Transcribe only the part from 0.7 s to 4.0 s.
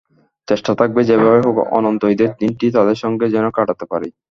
থাকবে যেভাবেই হোক অন্তত ঈদের দিনটি তাঁদের সঙ্গে যেন কাটাতে